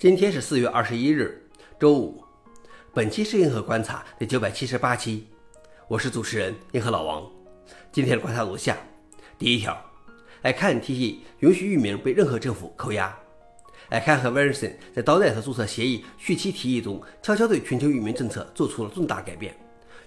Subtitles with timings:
[0.00, 1.38] 今天是四月二十一日，
[1.78, 2.24] 周五。
[2.94, 5.24] 本期是银河观察第九百七十八期，
[5.88, 7.30] 我是主持人银河老王。
[7.92, 8.78] 今天的观察如下：
[9.38, 9.78] 第一条
[10.40, 13.14] i can 提议允许域名被任何政府扣押。
[13.90, 19.54] i can 和 Verizon 在 .NET 注册协议续期提议中，悄悄对全球域名政策做出了重大改变，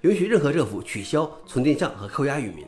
[0.02, 2.66] 允许任何政府取消存定向和扣押域名。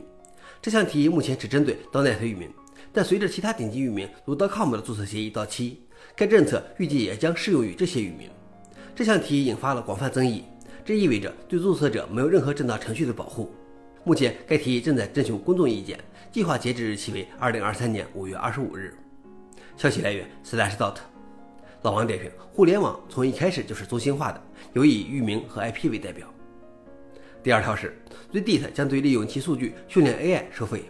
[0.62, 2.48] 这项提议目前只针对 Donet 域名，
[2.96, 5.82] 但随着其他顶级域名如 .com 的注册协议到期。
[6.14, 8.30] 该政策预计也将适用于这些域名。
[8.94, 10.44] 这项提议引发了广泛争议，
[10.82, 13.52] 这意味着对注册者没有任何正当程序的保护。
[14.02, 16.00] 目前，该提议正在征求公众意见，
[16.32, 18.96] 计划截止日期为二零二三年五月二十五日。
[19.76, 20.94] 消息来源：Slashdot。
[21.82, 26.26] 老王点评：互联网从一开始就是中心化的，有以域名和 IP 为代表。
[27.42, 27.94] 第二条是
[28.32, 30.84] ，Reddit 将对利用其数据训练 AI 收费。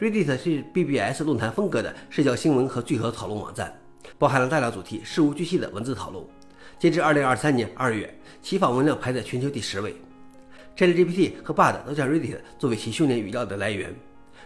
[0.00, 3.70] Reddit 是 BBS 论坛风格的社交新闻和聚合讨论网站。
[4.18, 6.24] 包含了大量主题事无巨细的文字讨论。
[6.78, 9.94] 截至二零二三年二月，其访问量排在全球第十位。
[10.74, 13.94] ChatGPT 和 Bard 都将 Reddit 作为其训练语料的来源。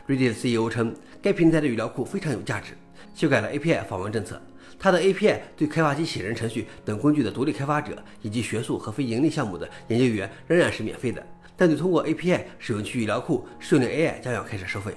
[0.09, 2.73] Reddit CEO 称，该平台的语料库非常有价值。
[3.15, 4.43] 修改了 API 访问政策，
[4.77, 11.25] 它的 API 对开发机器人程序等工具的独立开发者以及学术和非盈利项目的研究员仍然是免费的，
[11.57, 14.93] 但对通过 API 使用其语料库训练 AI 将要开始收费。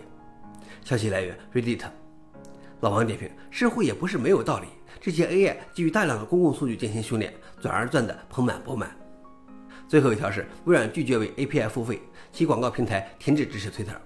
[0.88, 1.82] 消息来源：Reddit。
[2.80, 4.68] 老王点评：似乎也不是没有道理。
[5.02, 8.90] 这些 AI 基于大量的公共数据进行训练，转而赚得盆满钵满。
[9.86, 12.00] 最后一条是，微软拒绝为 API 付费，
[12.32, 13.98] 其广告平台停止支持 Twitter。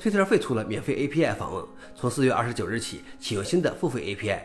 [0.00, 1.62] Twitter 废除了免费 API 访问，
[1.94, 4.38] 从四月二十九日起启用新的付费 API，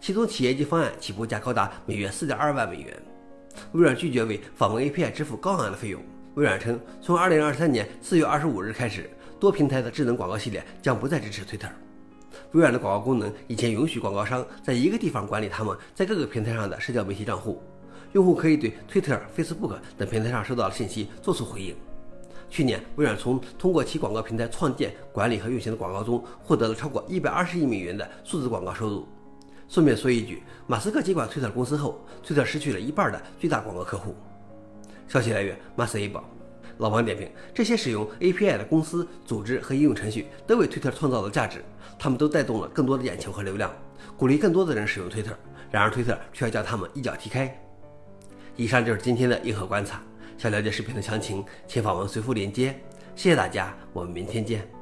[0.00, 3.02] 其中企业级方案起步价高达每月四点二万美元。
[3.72, 6.02] 微软拒绝为访问 API 支付高昂的费用。
[6.36, 9.10] 微软称，从二零二三年四月二十五日开始，
[9.42, 11.68] 多平台的智能广告系列将不再支持 Twitter。
[12.52, 17.60] 微软的广告功能以前允许广告商在一个地方管理他们在各个平台上的社交媒体账户，
[18.12, 21.74] 用户可以对 Twitter、Facebook 等平台上收到的信息做出回应。
[22.48, 29.08] 去年，微软从通过其广告平台创建、管理和运行的广告中获得了超过一百二十亿美元的数字广告收入。
[29.66, 34.14] 顺便说一句，马斯克接管 Twitter 公司后，Twitter 失去了一半的最大广告客户。
[35.08, 35.98] 消息来源：Mars
[36.78, 41.64] 老王点评：这些使用 API 的公司、组织和应用程序都为推特创造了价值，
[41.98, 43.72] 他们都带动了更多的眼球和流量，
[44.16, 45.36] 鼓励更多的人使用推特。
[45.70, 47.58] 然而推特却要将他们一脚踢开。
[48.56, 50.02] 以上就是今天的硬核观察。
[50.36, 52.78] 想了解视频的详情，请访问随附链接。
[53.14, 54.81] 谢谢大家，我们明天见。